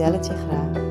vertel 0.00 0.18
het 0.18 0.26
je 0.26 0.34
graag. 0.34 0.88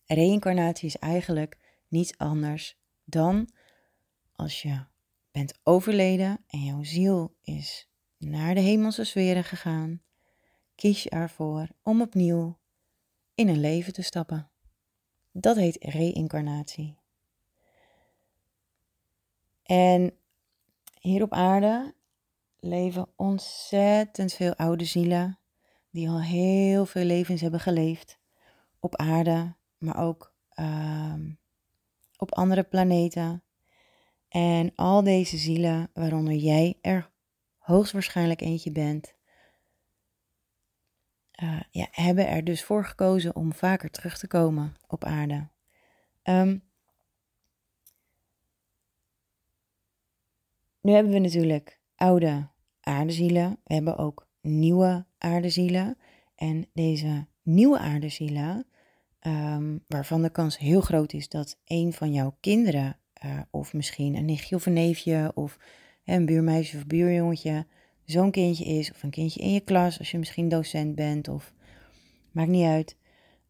reïncarnatie 0.04 0.88
is 0.88 0.98
eigenlijk 0.98 1.58
niets 1.88 2.18
anders 2.18 2.78
dan 3.04 3.48
als 4.32 4.62
je 4.62 4.84
bent 5.30 5.58
overleden 5.62 6.44
en 6.46 6.64
jouw 6.64 6.82
ziel 6.82 7.36
is 7.42 7.88
naar 8.18 8.54
de 8.54 8.60
hemelse 8.60 9.04
sferen 9.04 9.44
gegaan, 9.44 10.02
kies 10.74 11.02
je 11.02 11.10
ervoor 11.10 11.68
om 11.82 12.00
opnieuw 12.00 12.58
in 13.34 13.48
een 13.48 13.60
leven 13.60 13.92
te 13.92 14.02
stappen. 14.02 14.50
Dat 15.32 15.56
heet 15.56 15.76
reïncarnatie. 15.84 16.96
En 19.62 20.18
hier 21.00 21.22
op 21.22 21.32
aarde 21.32 21.94
leven 22.60 23.08
ontzettend 23.16 24.32
veel 24.32 24.54
oude 24.54 24.84
zielen 24.84 25.38
die 25.90 26.08
al 26.08 26.20
heel 26.20 26.86
veel 26.86 27.04
levens 27.04 27.40
hebben 27.40 27.60
geleefd 27.60 28.18
op 28.80 28.96
aarde, 28.96 29.54
maar 29.78 29.96
ook 29.96 30.34
uh, 30.54 31.14
op 32.16 32.34
andere 32.34 32.62
planeten. 32.62 33.42
En 34.28 34.72
al 34.74 35.02
deze 35.02 35.36
zielen, 35.36 35.90
waaronder 35.94 36.34
jij 36.34 36.78
er 36.80 37.10
hoogstwaarschijnlijk 37.58 38.40
eentje 38.40 38.72
bent, 38.72 39.14
uh, 41.42 41.60
ja, 41.70 41.86
hebben 41.90 42.28
er 42.28 42.44
dus 42.44 42.64
voor 42.64 42.84
gekozen 42.84 43.36
om 43.36 43.52
vaker 43.52 43.90
terug 43.90 44.18
te 44.18 44.26
komen 44.26 44.76
op 44.86 45.04
aarde. 45.04 45.48
Um, 46.22 46.62
nu 50.80 50.92
hebben 50.92 51.12
we 51.12 51.18
natuurlijk 51.18 51.77
oude 51.98 52.48
aardezielen. 52.80 53.58
We 53.64 53.74
hebben 53.74 53.96
ook 53.96 54.28
nieuwe 54.40 55.06
aardezielen. 55.18 55.96
En 56.34 56.66
deze 56.72 57.26
nieuwe 57.42 57.78
aardezielen, 57.78 58.66
um, 59.26 59.84
waarvan 59.86 60.22
de 60.22 60.30
kans 60.30 60.58
heel 60.58 60.80
groot 60.80 61.12
is 61.12 61.28
dat 61.28 61.58
een 61.64 61.92
van 61.92 62.12
jouw 62.12 62.36
kinderen, 62.40 62.98
uh, 63.24 63.40
of 63.50 63.72
misschien 63.72 64.14
een 64.14 64.24
nichtje 64.24 64.54
of 64.54 64.66
een 64.66 64.72
neefje, 64.72 65.32
of 65.34 65.58
een 66.04 66.26
buurmeisje 66.26 66.76
of 66.76 66.86
buurjongetje, 66.86 67.66
zo'n 68.04 68.30
kindje 68.30 68.64
is, 68.64 68.90
of 68.90 69.02
een 69.02 69.10
kindje 69.10 69.40
in 69.40 69.52
je 69.52 69.60
klas, 69.60 69.98
als 69.98 70.10
je 70.10 70.18
misschien 70.18 70.48
docent 70.48 70.94
bent, 70.94 71.28
of 71.28 71.52
maakt 72.32 72.48
niet 72.48 72.66
uit. 72.66 72.96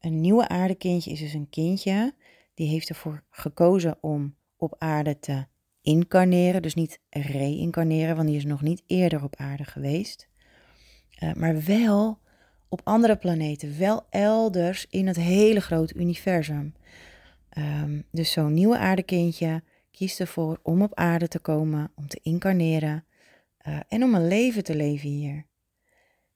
Een 0.01 0.21
nieuwe 0.21 0.49
aardekindje 0.49 1.11
is 1.11 1.21
dus 1.21 1.33
een 1.33 1.51
kindje 1.51 2.15
die 2.55 2.69
heeft 2.69 2.89
ervoor 2.89 3.25
gekozen 3.31 3.99
om 4.01 4.37
op 4.57 4.75
aarde 4.79 5.19
te 5.19 5.47
incarneren, 5.88 6.62
dus 6.62 6.75
niet 6.75 7.00
reïncarneren, 7.10 8.16
want 8.16 8.28
die 8.28 8.37
is 8.37 8.44
nog 8.44 8.62
niet 8.62 8.82
eerder 8.87 9.22
op 9.22 9.37
aarde 9.37 9.65
geweest. 9.65 10.28
Uh, 11.22 11.32
maar 11.32 11.65
wel 11.65 12.19
op 12.69 12.81
andere 12.84 13.16
planeten, 13.16 13.78
wel 13.78 14.06
elders 14.10 14.87
in 14.91 15.06
het 15.06 15.16
hele 15.16 15.60
grote 15.60 15.94
universum. 15.94 16.75
Um, 17.59 18.04
dus 18.10 18.32
zo'n 18.32 18.54
nieuwe 18.54 18.78
aardekindje 18.78 19.62
kiest 19.91 20.21
ervoor 20.21 20.60
om 20.62 20.82
op 20.82 20.94
aarde 20.94 21.28
te 21.28 21.38
komen, 21.38 21.93
om 21.94 22.09
te 22.09 22.20
incarneren 22.22 23.05
uh, 23.66 23.81
en 23.88 24.03
om 24.03 24.15
een 24.15 24.28
leven 24.28 24.65
te 24.65 24.76
leven 24.76 25.09
hier. 25.09 25.47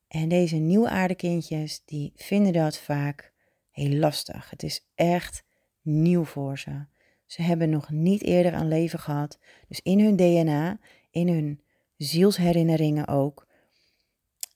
En 0.08 0.28
deze 0.28 0.56
nieuwe 0.56 0.88
aardekindjes, 0.88 1.82
die 1.84 2.12
vinden 2.16 2.52
dat 2.52 2.78
vaak 2.78 3.32
heel 3.70 3.98
lastig. 3.98 4.50
Het 4.50 4.62
is 4.62 4.86
echt 4.94 5.44
nieuw 5.82 6.24
voor 6.24 6.58
ze. 6.58 6.90
Ze 7.32 7.42
hebben 7.42 7.70
nog 7.70 7.90
niet 7.90 8.22
eerder 8.22 8.54
een 8.54 8.68
leven 8.68 8.98
gehad. 8.98 9.38
Dus 9.68 9.80
in 9.80 10.00
hun 10.00 10.16
DNA, 10.16 10.78
in 11.10 11.28
hun 11.28 11.62
zielsherinneringen 11.96 13.08
ook, 13.08 13.46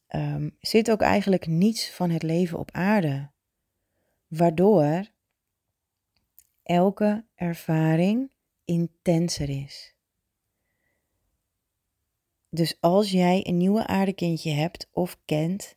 um, 0.08 0.56
zit 0.60 0.90
ook 0.90 1.00
eigenlijk 1.00 1.46
niets 1.46 1.90
van 1.90 2.10
het 2.10 2.22
leven 2.22 2.58
op 2.58 2.70
aarde. 2.70 3.30
Waardoor 4.26 5.10
elke 6.62 7.24
ervaring 7.34 8.30
intenser 8.64 9.48
is. 9.48 9.94
Dus 12.50 12.76
als 12.80 13.10
jij 13.10 13.46
een 13.46 13.56
nieuwe 13.56 13.86
aardekindje 13.86 14.52
hebt 14.52 14.88
of 14.92 15.18
kent, 15.24 15.76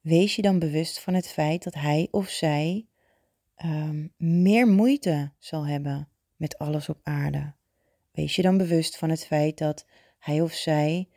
wees 0.00 0.36
je 0.36 0.42
dan 0.42 0.58
bewust 0.58 1.00
van 1.00 1.14
het 1.14 1.28
feit 1.28 1.62
dat 1.62 1.74
hij 1.74 2.08
of 2.10 2.28
zij 2.28 2.86
um, 3.64 4.12
meer 4.16 4.68
moeite 4.68 5.32
zal 5.38 5.66
hebben 5.66 6.08
met 6.38 6.58
alles 6.58 6.88
op 6.88 7.00
aarde. 7.02 7.52
Wees 8.12 8.36
je 8.36 8.42
dan 8.42 8.58
bewust 8.58 8.96
van 8.98 9.10
het 9.10 9.26
feit 9.26 9.58
dat 9.58 9.86
hij 10.18 10.40
of 10.40 10.52
zij 10.52 11.08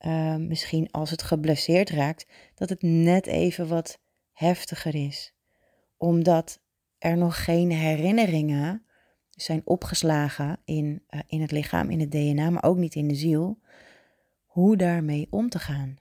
uh, 0.00 0.36
misschien 0.36 0.90
als 0.90 1.10
het 1.10 1.22
geblesseerd 1.22 1.90
raakt, 1.90 2.26
dat 2.54 2.68
het 2.68 2.82
net 2.82 3.26
even 3.26 3.68
wat 3.68 4.00
heftiger 4.32 4.94
is. 4.94 5.34
Omdat 5.96 6.60
er 6.98 7.16
nog 7.16 7.44
geen 7.44 7.70
herinneringen 7.70 8.84
zijn 9.30 9.62
opgeslagen 9.64 10.58
in, 10.64 11.02
uh, 11.10 11.20
in 11.26 11.40
het 11.40 11.50
lichaam, 11.50 11.90
in 11.90 12.00
het 12.00 12.10
DNA, 12.10 12.50
maar 12.50 12.64
ook 12.64 12.76
niet 12.76 12.94
in 12.94 13.08
de 13.08 13.14
ziel, 13.14 13.58
hoe 14.46 14.76
daarmee 14.76 15.26
om 15.30 15.48
te 15.48 15.58
gaan. 15.58 15.96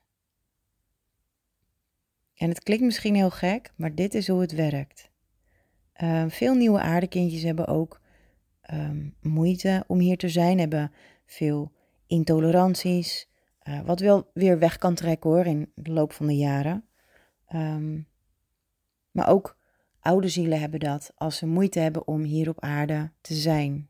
En 2.35 2.49
het 2.49 2.63
klinkt 2.63 2.83
misschien 2.83 3.15
heel 3.15 3.29
gek, 3.29 3.73
maar 3.75 3.95
dit 3.95 4.13
is 4.13 4.27
hoe 4.27 4.41
het 4.41 4.51
werkt. 4.51 5.09
Uh, 5.97 6.25
veel 6.27 6.53
nieuwe 6.53 6.79
aardekindjes 6.79 7.43
hebben 7.43 7.67
ook 7.67 8.01
um, 8.73 9.15
moeite 9.21 9.83
om 9.87 9.99
hier 9.99 10.17
te 10.17 10.29
zijn, 10.29 10.59
hebben 10.59 10.91
veel 11.25 11.71
intoleranties, 12.07 13.29
uh, 13.63 13.81
wat 13.81 13.99
wel 13.99 14.29
weer 14.33 14.59
weg 14.59 14.77
kan 14.77 14.95
trekken 14.95 15.29
hoor 15.29 15.45
in 15.45 15.71
de 15.75 15.91
loop 15.91 16.13
van 16.13 16.27
de 16.27 16.35
jaren. 16.35 16.85
Ehm, 17.45 18.01
maar 19.11 19.29
ook 19.29 19.57
oude 19.99 20.29
zielen 20.29 20.59
hebben 20.59 20.79
dat 20.79 21.11
als 21.15 21.37
ze 21.37 21.45
moeite 21.45 21.79
hebben 21.79 22.07
om 22.07 22.23
hier 22.23 22.49
op 22.49 22.59
aarde 22.59 23.11
te 23.21 23.33
zijn. 23.33 23.89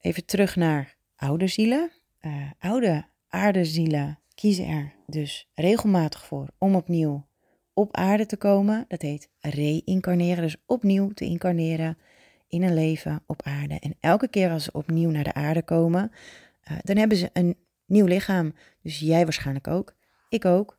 Even 0.00 0.24
terug 0.24 0.56
naar 0.56 0.96
oude 1.16 1.46
zielen. 1.46 1.90
Uh, 2.20 2.50
oude 2.58 3.06
aardezielen 3.28 4.18
kiezen 4.34 4.66
er 4.66 4.94
dus 5.06 5.48
regelmatig 5.54 6.26
voor 6.26 6.48
om 6.58 6.74
opnieuw 6.74 7.27
op 7.78 7.96
aarde 7.96 8.26
te 8.26 8.36
komen. 8.36 8.84
Dat 8.88 9.02
heet 9.02 9.30
reïncarneren, 9.40 10.42
dus 10.42 10.56
opnieuw 10.66 11.10
te 11.10 11.24
incarneren 11.24 11.98
in 12.48 12.62
een 12.62 12.74
leven 12.74 13.22
op 13.26 13.42
aarde. 13.42 13.78
En 13.78 13.96
elke 14.00 14.28
keer 14.28 14.50
als 14.50 14.64
ze 14.64 14.72
opnieuw 14.72 15.10
naar 15.10 15.24
de 15.24 15.34
aarde 15.34 15.62
komen, 15.62 16.12
uh, 16.70 16.78
dan 16.82 16.96
hebben 16.96 17.16
ze 17.16 17.30
een 17.32 17.56
nieuw 17.86 18.06
lichaam. 18.06 18.54
Dus 18.82 18.98
jij 18.98 19.24
waarschijnlijk 19.24 19.66
ook, 19.66 19.94
ik 20.28 20.44
ook. 20.44 20.78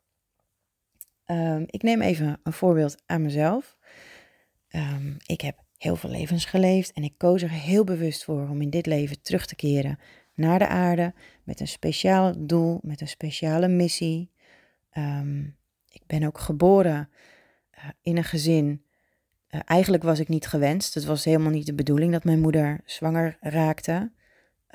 Um, 1.25 1.63
ik 1.66 1.81
neem 1.81 2.01
even 2.01 2.40
een 2.44 2.54
voorbeeld 2.54 3.04
aan 3.06 3.22
mezelf. 3.22 3.78
Um, 4.69 5.18
ik 5.25 5.42
heb 5.42 5.63
heel 5.78 5.96
veel 5.96 6.10
levens 6.10 6.46
geleefd 6.46 6.92
en 6.92 7.04
ik 7.04 7.13
koos 7.18 7.42
er 7.42 7.51
heel 7.51 7.84
bewust 7.84 8.24
voor 8.24 8.50
om 8.50 8.62
in 8.62 8.69
dit 8.69 8.86
leven 8.86 9.22
terug 9.22 9.46
te 9.46 9.56
keren 9.56 10.00
naar 10.34 10.60
de 10.60 10.68
aarde 10.68 11.13
met 11.44 11.60
een 11.60 11.68
speciaal 11.68 12.48
doel, 12.48 12.80
met 12.81 13.01
een 13.01 13.07
speciale 13.07 13.68
missie. 13.68 14.31
Ik 14.92 15.54
ben 16.10 16.24
ook 16.24 16.38
geboren 16.38 17.10
uh, 17.78 17.90
in 18.02 18.18
een 18.18 18.24
gezin. 18.24 18.86
Uh, 19.50 19.62
eigenlijk 19.66 20.04
was 20.04 20.20
ik 20.20 20.28
niet 20.28 20.48
gewenst. 20.48 20.94
Het 20.94 21.06
was 21.06 21.26
helemaal 21.26 21.52
niet 21.52 21.66
de 21.66 21.74
bedoeling 21.74 22.12
dat 22.12 22.24
mijn 22.24 22.40
moeder 22.40 22.82
zwanger 22.86 23.38
raakte. 23.40 24.12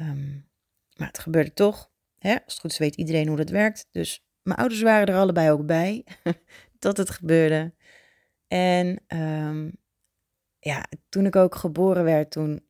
Um, 0.00 0.48
maar 0.96 1.06
het 1.06 1.18
gebeurde 1.18 1.52
toch. 1.52 1.90
Hè? 2.18 2.32
Als 2.32 2.52
het 2.52 2.58
goed 2.58 2.70
is 2.70 2.78
weet 2.78 2.94
iedereen 2.94 3.28
hoe 3.28 3.36
dat 3.36 3.50
werkt. 3.50 3.88
Dus 3.90 4.26
mijn 4.42 4.58
ouders 4.58 4.82
waren 4.82 5.06
er 5.06 5.20
allebei 5.20 5.50
ook 5.50 5.66
bij 5.66 6.04
dat 6.78 6.96
het 6.96 7.10
gebeurde. 7.10 7.74
En 8.48 9.00
um, 9.08 9.76
ja, 10.58 10.86
toen 11.08 11.26
ik 11.26 11.36
ook 11.36 11.54
geboren 11.54 12.04
werd, 12.04 12.30
toen. 12.30 12.66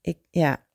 Ik, 0.00 0.18
ja, 0.30 0.66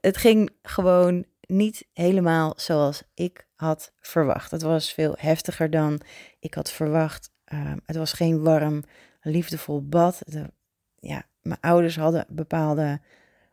het 0.00 0.16
ging 0.16 0.50
gewoon 0.62 1.24
niet 1.50 1.88
helemaal 1.92 2.52
zoals 2.56 3.02
ik 3.14 3.48
had 3.54 3.92
verwacht. 4.00 4.50
Het 4.50 4.62
was 4.62 4.92
veel 4.92 5.14
heftiger 5.18 5.70
dan 5.70 6.00
ik 6.38 6.54
had 6.54 6.70
verwacht. 6.70 7.32
Uh, 7.52 7.72
het 7.86 7.96
was 7.96 8.12
geen 8.12 8.42
warm, 8.42 8.84
liefdevol 9.20 9.88
bad. 9.88 10.22
De, 10.26 10.50
ja, 10.94 11.26
mijn 11.42 11.60
ouders 11.60 11.96
hadden 11.96 12.26
bepaalde 12.28 13.00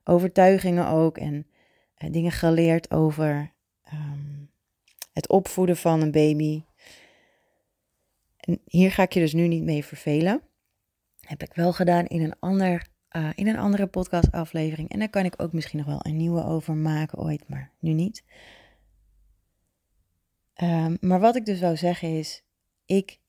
overtuigingen 0.03 0.87
ook 0.87 1.17
en 1.17 1.47
uh, 1.97 2.11
dingen 2.11 2.31
geleerd 2.31 2.91
over 2.91 3.53
um, 3.93 4.49
het 5.13 5.27
opvoeden 5.27 5.77
van 5.77 6.01
een 6.01 6.11
baby. 6.11 6.63
En 8.37 8.61
hier 8.65 8.91
ga 8.91 9.03
ik 9.03 9.13
je 9.13 9.19
dus 9.19 9.33
nu 9.33 9.47
niet 9.47 9.63
mee 9.63 9.85
vervelen. 9.85 10.41
Heb 11.19 11.41
ik 11.41 11.53
wel 11.53 11.73
gedaan 11.73 12.05
in 12.05 12.23
een, 12.23 12.35
ander, 12.39 12.87
uh, 13.17 13.29
in 13.35 13.47
een 13.47 13.57
andere 13.57 13.87
podcastaflevering. 13.87 14.89
En 14.89 14.99
daar 14.99 15.09
kan 15.09 15.25
ik 15.25 15.41
ook 15.41 15.53
misschien 15.53 15.77
nog 15.77 15.87
wel 15.87 15.99
een 16.01 16.17
nieuwe 16.17 16.43
over 16.43 16.75
maken 16.75 17.17
ooit, 17.17 17.49
maar 17.49 17.71
nu 17.79 17.93
niet. 17.93 18.23
Um, 20.61 20.97
maar 21.01 21.19
wat 21.19 21.35
ik 21.35 21.45
dus 21.45 21.59
wou 21.59 21.77
zeggen 21.77 22.17
is, 22.17 22.43
ik 22.85 23.19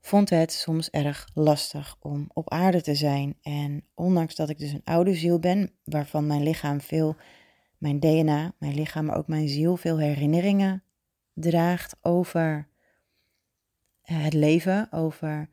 vond 0.00 0.30
het 0.30 0.52
soms 0.52 0.90
erg 0.90 1.28
lastig 1.34 1.96
om 2.00 2.30
op 2.32 2.50
aarde 2.50 2.82
te 2.82 2.94
zijn. 2.94 3.36
En 3.42 3.84
ondanks 3.94 4.34
dat 4.34 4.48
ik 4.48 4.58
dus 4.58 4.72
een 4.72 4.84
oude 4.84 5.14
ziel 5.14 5.38
ben, 5.38 5.70
waarvan 5.84 6.26
mijn 6.26 6.42
lichaam 6.42 6.80
veel, 6.80 7.16
mijn 7.78 8.00
DNA, 8.00 8.52
mijn 8.58 8.74
lichaam, 8.74 9.04
maar 9.04 9.16
ook 9.16 9.28
mijn 9.28 9.48
ziel 9.48 9.76
veel 9.76 9.98
herinneringen 9.98 10.82
draagt 11.34 11.96
over 12.00 12.68
eh, 14.02 14.24
het 14.24 14.34
leven, 14.34 14.88
over 14.92 15.48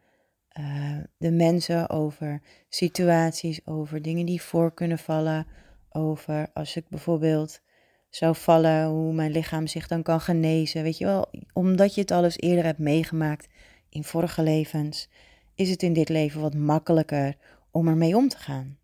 uh, 0.59 0.97
de 1.17 1.31
mensen, 1.31 1.89
over 1.89 2.41
situaties, 2.69 3.65
over 3.65 4.01
dingen 4.01 4.25
die 4.25 4.41
voor 4.41 4.73
kunnen 4.73 4.99
vallen, 4.99 5.47
over 5.89 6.49
als 6.53 6.75
ik 6.75 6.89
bijvoorbeeld 6.89 7.61
zou 8.09 8.35
vallen, 8.35 8.87
hoe 8.87 9.13
mijn 9.13 9.31
lichaam 9.31 9.67
zich 9.67 9.87
dan 9.87 10.03
kan 10.03 10.21
genezen. 10.21 10.83
Weet 10.83 10.97
je 10.97 11.05
wel, 11.05 11.29
omdat 11.53 11.95
je 11.95 12.01
het 12.01 12.11
alles 12.11 12.37
eerder 12.37 12.63
hebt 12.63 12.79
meegemaakt 12.79 13.47
in 13.89 14.03
vorige 14.03 14.43
levens, 14.43 15.09
is 15.55 15.69
het 15.69 15.83
in 15.83 15.93
dit 15.93 16.09
leven 16.09 16.41
wat 16.41 16.55
makkelijker 16.55 17.35
om 17.71 17.87
ermee 17.87 18.15
om 18.15 18.27
te 18.27 18.37
gaan. 18.37 18.77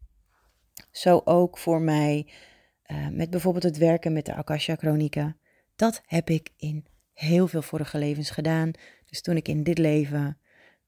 Zo 0.92 1.22
ook 1.26 1.58
voor 1.58 1.82
mij 1.82 2.28
uh, 2.92 3.08
met 3.08 3.30
bijvoorbeeld 3.30 3.64
het 3.64 3.78
werken 3.78 4.14
met 4.14 4.26
de 4.26 4.34
Akasha 4.34 4.76
Chronieken. 4.76 5.38
Dat 5.76 6.02
heb 6.06 6.30
ik 6.30 6.50
in 6.58 6.86
heel 7.14 7.48
veel 7.48 7.62
vorige 7.62 7.98
levens 7.98 8.30
gedaan. 8.30 8.72
Dus 9.06 9.22
toen 9.22 9.36
ik 9.36 9.48
in 9.48 9.64
dit 9.64 9.78
leven 9.78 10.38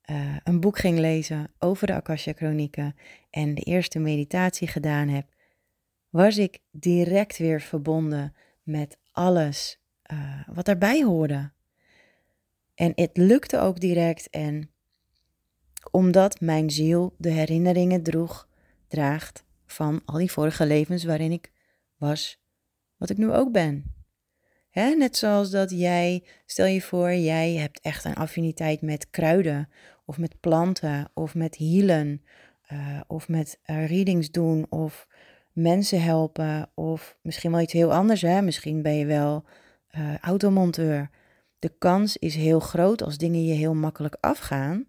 uh, 0.05 0.35
een 0.43 0.59
boek 0.59 0.77
ging 0.77 0.99
lezen 0.99 1.51
over 1.59 1.87
de 1.87 1.93
Akasha 1.93 2.33
Chronieken 2.33 2.95
en 3.29 3.55
de 3.55 3.61
eerste 3.61 3.99
meditatie 3.99 4.67
gedaan 4.67 5.07
heb, 5.07 5.27
was 6.09 6.37
ik 6.37 6.59
direct 6.71 7.37
weer 7.37 7.61
verbonden 7.61 8.35
met 8.63 8.97
alles 9.11 9.79
uh, 10.13 10.47
wat 10.47 10.65
daarbij 10.65 11.03
hoorde. 11.03 11.51
En 12.75 12.91
het 12.95 13.17
lukte 13.17 13.59
ook 13.59 13.79
direct 13.79 14.29
en 14.29 14.71
omdat 15.91 16.39
mijn 16.39 16.69
ziel 16.69 17.15
de 17.17 17.29
herinneringen 17.29 18.03
droeg, 18.03 18.47
draagt 18.87 19.43
van 19.65 20.01
al 20.05 20.17
die 20.17 20.31
vorige 20.31 20.65
levens 20.65 21.03
waarin 21.03 21.31
ik 21.31 21.51
was 21.97 22.39
wat 22.97 23.09
ik 23.09 23.17
nu 23.17 23.31
ook 23.31 23.51
ben. 23.51 24.00
Hè, 24.71 24.89
net 24.95 25.17
zoals 25.17 25.49
dat 25.49 25.71
jij, 25.71 26.23
stel 26.45 26.65
je 26.65 26.81
voor, 26.81 27.13
jij 27.13 27.53
hebt 27.53 27.79
echt 27.79 28.05
een 28.05 28.15
affiniteit 28.15 28.81
met 28.81 29.09
kruiden 29.09 29.69
of 30.05 30.17
met 30.17 30.39
planten 30.39 31.11
of 31.13 31.35
met 31.35 31.57
healen 31.57 32.21
uh, 32.71 32.99
of 33.07 33.27
met 33.27 33.59
uh, 33.65 33.87
readings 33.87 34.31
doen 34.31 34.65
of 34.69 35.07
mensen 35.51 36.01
helpen 36.01 36.71
of 36.75 37.17
misschien 37.21 37.51
wel 37.51 37.59
iets 37.59 37.73
heel 37.73 37.93
anders. 37.93 38.21
Hè? 38.21 38.41
Misschien 38.41 38.81
ben 38.81 38.95
je 38.95 39.05
wel 39.05 39.45
uh, 39.97 40.17
automonteur. 40.17 41.09
De 41.59 41.73
kans 41.77 42.17
is 42.17 42.35
heel 42.35 42.59
groot 42.59 43.03
als 43.03 43.17
dingen 43.17 43.45
je 43.45 43.53
heel 43.53 43.73
makkelijk 43.75 44.17
afgaan, 44.19 44.87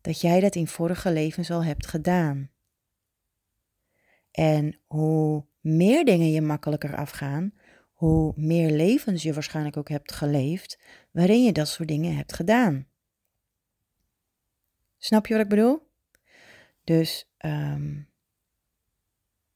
dat 0.00 0.20
jij 0.20 0.40
dat 0.40 0.54
in 0.54 0.66
vorige 0.66 1.12
levens 1.12 1.50
al 1.50 1.64
hebt 1.64 1.86
gedaan. 1.86 2.50
En 4.30 4.78
hoe 4.86 5.44
meer 5.60 6.04
dingen 6.04 6.30
je 6.30 6.40
makkelijker 6.40 6.96
afgaan, 6.96 7.52
hoe 7.98 8.32
meer 8.36 8.70
levens 8.70 9.22
je 9.22 9.32
waarschijnlijk 9.32 9.76
ook 9.76 9.88
hebt 9.88 10.12
geleefd 10.12 10.78
waarin 11.10 11.44
je 11.44 11.52
dat 11.52 11.68
soort 11.68 11.88
dingen 11.88 12.16
hebt 12.16 12.32
gedaan. 12.32 12.86
Snap 14.98 15.26
je 15.26 15.34
wat 15.34 15.42
ik 15.42 15.48
bedoel? 15.48 15.88
Dus 16.84 17.30
um, 17.38 18.08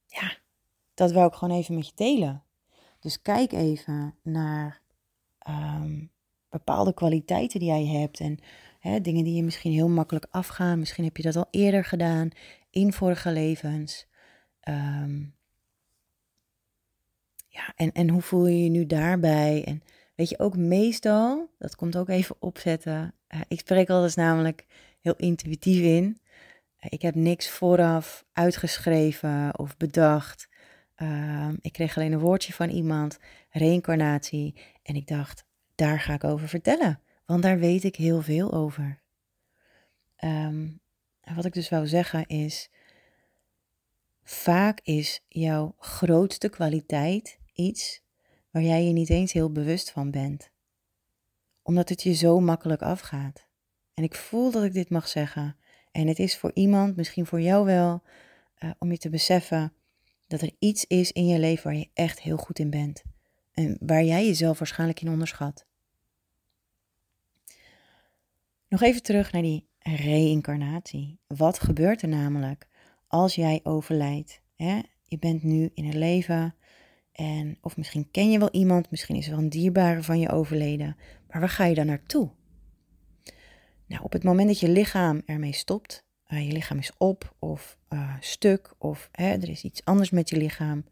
ja, 0.06 0.38
dat 0.94 1.12
wou 1.12 1.26
ik 1.26 1.34
gewoon 1.34 1.58
even 1.58 1.74
met 1.74 1.86
je 1.86 1.92
delen. 1.94 2.44
Dus 3.00 3.22
kijk 3.22 3.52
even 3.52 4.14
naar 4.22 4.80
um, 5.48 6.10
bepaalde 6.48 6.94
kwaliteiten 6.94 7.60
die 7.60 7.68
jij 7.68 7.86
hebt 7.86 8.20
en 8.20 8.38
hè, 8.78 9.00
dingen 9.00 9.24
die 9.24 9.34
je 9.34 9.42
misschien 9.42 9.72
heel 9.72 9.88
makkelijk 9.88 10.26
afgaan. 10.30 10.78
Misschien 10.78 11.04
heb 11.04 11.16
je 11.16 11.22
dat 11.22 11.36
al 11.36 11.48
eerder 11.50 11.84
gedaan 11.84 12.30
in 12.70 12.92
vorige 12.92 13.32
levens. 13.32 14.06
Um, 14.68 15.34
ja, 17.52 17.72
en, 17.76 17.92
en 17.92 18.08
hoe 18.08 18.22
voel 18.22 18.46
je 18.46 18.62
je 18.62 18.70
nu 18.70 18.86
daarbij? 18.86 19.64
En 19.64 19.82
weet 20.14 20.28
je, 20.28 20.38
ook 20.38 20.56
meestal, 20.56 21.50
dat 21.58 21.76
komt 21.76 21.96
ook 21.96 22.08
even 22.08 22.36
opzetten. 22.38 23.14
Uh, 23.28 23.40
ik 23.48 23.58
spreek 23.58 23.90
altijd 23.90 24.16
namelijk 24.16 24.66
heel 25.00 25.14
intuïtief 25.16 25.82
in. 25.82 26.04
Uh, 26.04 26.86
ik 26.88 27.02
heb 27.02 27.14
niks 27.14 27.50
vooraf 27.50 28.24
uitgeschreven 28.32 29.58
of 29.58 29.76
bedacht. 29.76 30.48
Uh, 30.96 31.48
ik 31.60 31.72
kreeg 31.72 31.96
alleen 31.96 32.12
een 32.12 32.18
woordje 32.18 32.52
van 32.52 32.68
iemand, 32.68 33.18
reïncarnatie. 33.50 34.54
En 34.82 34.94
ik 34.94 35.06
dacht, 35.06 35.44
daar 35.74 36.00
ga 36.00 36.14
ik 36.14 36.24
over 36.24 36.48
vertellen. 36.48 37.00
Want 37.26 37.42
daar 37.42 37.58
weet 37.58 37.84
ik 37.84 37.96
heel 37.96 38.22
veel 38.22 38.52
over. 38.52 39.00
Um, 40.24 40.80
wat 41.34 41.44
ik 41.44 41.52
dus 41.52 41.68
wou 41.68 41.86
zeggen 41.86 42.26
is, 42.26 42.70
vaak 44.22 44.80
is 44.82 45.24
jouw 45.28 45.74
grootste 45.78 46.48
kwaliteit 46.48 47.40
iets 47.62 48.02
waar 48.50 48.62
jij 48.62 48.84
je 48.84 48.92
niet 48.92 49.10
eens 49.10 49.32
heel 49.32 49.52
bewust 49.52 49.90
van 49.90 50.10
bent. 50.10 50.50
Omdat 51.62 51.88
het 51.88 52.02
je 52.02 52.12
zo 52.12 52.40
makkelijk 52.40 52.82
afgaat. 52.82 53.46
En 53.94 54.04
ik 54.04 54.14
voel 54.14 54.50
dat 54.50 54.64
ik 54.64 54.72
dit 54.72 54.90
mag 54.90 55.08
zeggen. 55.08 55.56
En 55.92 56.06
het 56.06 56.18
is 56.18 56.36
voor 56.36 56.50
iemand, 56.54 56.96
misschien 56.96 57.26
voor 57.26 57.40
jou 57.40 57.64
wel, 57.64 58.02
uh, 58.58 58.70
om 58.78 58.90
je 58.90 58.98
te 58.98 59.10
beseffen 59.10 59.72
dat 60.26 60.40
er 60.40 60.50
iets 60.58 60.84
is 60.86 61.12
in 61.12 61.26
je 61.26 61.38
leven 61.38 61.64
waar 61.64 61.78
je 61.78 61.90
echt 61.94 62.20
heel 62.20 62.36
goed 62.36 62.58
in 62.58 62.70
bent. 62.70 63.02
En 63.52 63.76
waar 63.80 64.04
jij 64.04 64.26
jezelf 64.26 64.58
waarschijnlijk 64.58 65.00
in 65.00 65.10
onderschat. 65.10 65.66
Nog 68.68 68.82
even 68.82 69.02
terug 69.02 69.32
naar 69.32 69.42
die 69.42 69.66
reïncarnatie. 69.78 71.18
Wat 71.26 71.60
gebeurt 71.60 72.02
er 72.02 72.08
namelijk 72.08 72.68
als 73.06 73.34
jij 73.34 73.60
overlijdt? 73.62 74.40
Hè? 74.56 74.80
Je 75.02 75.18
bent 75.18 75.42
nu 75.42 75.70
in 75.74 75.84
een 75.84 75.98
leven 75.98 76.54
En, 77.12 77.58
of 77.60 77.76
misschien 77.76 78.10
ken 78.10 78.30
je 78.30 78.38
wel 78.38 78.50
iemand, 78.50 78.90
misschien 78.90 79.16
is 79.16 79.28
er 79.28 79.38
een 79.38 79.48
dierbare 79.48 80.02
van 80.02 80.18
je 80.18 80.30
overleden. 80.30 80.96
Maar 81.28 81.40
waar 81.40 81.48
ga 81.48 81.64
je 81.64 81.74
dan 81.74 81.86
naartoe? 81.86 82.30
Nou, 83.86 84.02
op 84.02 84.12
het 84.12 84.24
moment 84.24 84.48
dat 84.48 84.60
je 84.60 84.68
lichaam 84.68 85.22
ermee 85.26 85.52
stopt, 85.52 86.04
uh, 86.28 86.46
je 86.46 86.52
lichaam 86.52 86.78
is 86.78 86.92
op 86.98 87.34
of 87.38 87.78
uh, 87.88 88.16
stuk 88.20 88.74
of 88.78 89.08
hè, 89.12 89.32
er 89.32 89.48
is 89.48 89.62
iets 89.62 89.84
anders 89.84 90.10
met 90.10 90.28
je 90.28 90.36
lichaam. 90.36 90.84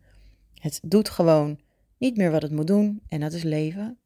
Het 0.54 0.80
doet 0.82 1.08
gewoon 1.08 1.60
niet 1.98 2.16
meer 2.16 2.30
wat 2.30 2.42
het 2.42 2.52
moet 2.52 2.66
doen 2.66 3.02
en 3.08 3.20
dat 3.20 3.32
is 3.32 3.42
leven. 3.42 3.98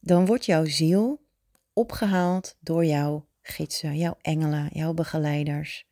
Dan 0.00 0.26
wordt 0.26 0.44
jouw 0.44 0.64
ziel 0.64 1.26
opgehaald 1.72 2.56
door 2.60 2.84
jouw 2.84 3.26
gidsen, 3.42 3.96
jouw 3.96 4.16
engelen, 4.20 4.68
jouw 4.72 4.94
begeleiders. 4.94 5.86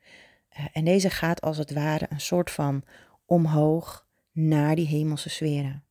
Uh, 0.58 0.66
en 0.72 0.84
deze 0.84 1.10
gaat 1.10 1.40
als 1.40 1.56
het 1.56 1.72
ware 1.72 2.06
een 2.08 2.20
soort 2.20 2.50
van 2.50 2.84
omhoog 3.26 4.08
naar 4.32 4.76
die 4.76 4.86
hemelse 4.86 5.28
sferen. 5.28 5.84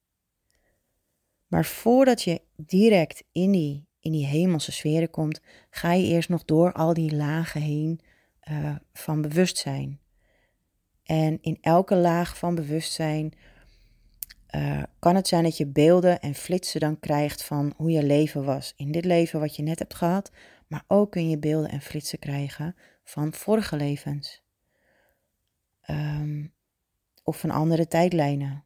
Maar 1.48 1.66
voordat 1.66 2.22
je 2.22 2.42
direct 2.56 3.24
in 3.32 3.52
die, 3.52 3.88
in 4.00 4.12
die 4.12 4.26
hemelse 4.26 4.72
sferen 4.72 5.10
komt, 5.10 5.42
ga 5.70 5.94
je 5.94 6.08
eerst 6.08 6.30
nog 6.30 6.46
door 6.46 6.74
al 6.74 6.94
die 6.94 7.16
lagen 7.16 7.62
heen 7.62 8.00
uh, 8.52 8.76
van 8.94 9.22
bewustzijn. 9.22 10.00
En 11.04 11.38
in 11.42 11.58
elke 11.62 11.96
laag 11.96 12.38
van 12.38 12.56
bewustzijn 12.56 13.34
uh, 14.56 14.84
kan 15.00 15.16
het 15.16 15.28
zijn 15.28 15.44
dat 15.44 15.58
je 15.58 15.68
beelden 15.68 16.20
en 16.20 16.36
flitsen 16.36 16.80
dan 16.80 17.00
krijgt 17.00 17.44
van 17.44 17.74
hoe 17.76 17.92
je 17.92 18.04
leven 18.04 18.44
was 18.44 18.74
in 18.76 18.92
dit 18.92 19.06
leven 19.06 19.40
wat 19.40 19.56
je 19.56 19.64
net 19.64 19.80
hebt 19.80 19.94
gehad, 19.94 20.32
maar 20.68 20.84
ook 20.88 21.12
kun 21.12 21.30
je 21.30 21.38
beelden 21.38 21.70
en 21.70 21.82
flitsen 21.82 22.20
krijgen 22.20 22.76
van 23.04 23.34
vorige 23.34 23.76
levens. 23.76 24.44
Um, 25.90 26.54
of 27.30 27.40
van 27.40 27.52
andere 27.52 27.88
tijdlijnen. 27.88 28.66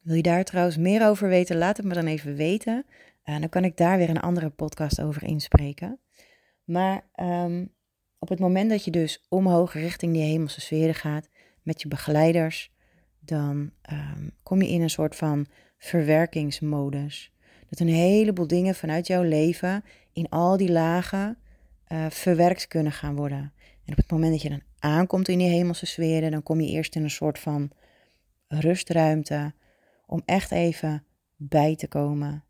Wil 0.00 0.16
je 0.16 0.22
daar 0.22 0.44
trouwens 0.44 0.76
meer 0.76 1.08
over 1.08 1.28
weten? 1.28 1.56
Laat 1.56 1.76
het 1.76 1.86
me 1.86 1.94
dan 1.94 2.06
even 2.06 2.34
weten. 2.34 2.86
Uh, 3.24 3.40
dan 3.40 3.48
kan 3.48 3.64
ik 3.64 3.76
daar 3.76 3.98
weer 3.98 4.08
een 4.08 4.20
andere 4.20 4.50
podcast 4.50 5.00
over 5.00 5.22
inspreken. 5.22 6.00
Maar 6.64 7.08
um, 7.20 7.72
op 8.18 8.28
het 8.28 8.38
moment 8.38 8.70
dat 8.70 8.84
je 8.84 8.90
dus 8.90 9.26
omhoog 9.28 9.72
richting 9.72 10.12
die 10.12 10.22
hemelse 10.22 10.60
sferen 10.60 10.94
gaat 10.94 11.28
met 11.62 11.82
je 11.82 11.88
begeleiders, 11.88 12.72
dan 13.20 13.70
um, 13.92 14.30
kom 14.42 14.62
je 14.62 14.68
in 14.68 14.82
een 14.82 14.90
soort 14.90 15.16
van 15.16 15.46
verwerkingsmodus. 15.78 17.32
Dat 17.68 17.80
een 17.80 17.88
heleboel 17.88 18.46
dingen 18.46 18.74
vanuit 18.74 19.06
jouw 19.06 19.22
leven 19.22 19.84
in 20.12 20.28
al 20.28 20.56
die 20.56 20.72
lagen 20.72 21.38
uh, 21.88 22.06
verwerkt 22.10 22.68
kunnen 22.68 22.92
gaan 22.92 23.16
worden. 23.16 23.52
En 23.84 23.92
op 23.92 23.96
het 23.96 24.10
moment 24.10 24.32
dat 24.32 24.42
je 24.42 24.48
dan 24.48 24.62
aankomt 24.86 25.28
in 25.28 25.38
die 25.38 25.48
hemelse 25.48 25.86
sferen, 25.86 26.30
dan 26.30 26.42
kom 26.42 26.60
je 26.60 26.70
eerst 26.70 26.96
in 26.96 27.02
een 27.02 27.10
soort 27.10 27.38
van 27.38 27.70
rustruimte 28.48 29.54
om 30.06 30.22
echt 30.24 30.50
even 30.50 31.04
bij 31.36 31.76
te 31.76 31.88
komen. 31.88 32.44